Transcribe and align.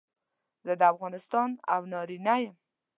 زه 0.65 0.73
د 0.79 0.81
افغانستان 0.93 1.49
او 1.73 1.81
نارینه 1.91 2.35
یم. 2.43 2.55